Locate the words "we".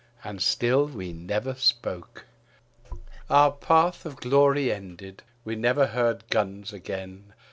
0.87-1.13, 5.45-5.55